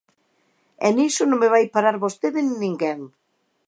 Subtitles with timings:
[0.85, 2.99] E niso non me vai parar vostede nin ninguén.